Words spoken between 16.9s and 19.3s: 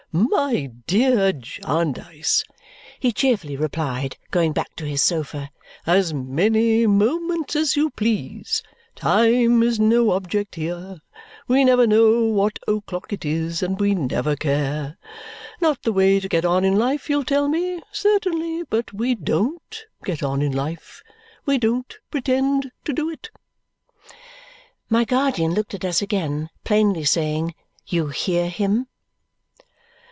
you'll tell me? Certainly. But we